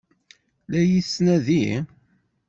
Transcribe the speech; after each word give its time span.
La 0.69 0.79
iyi-tettnadi? 0.83 1.65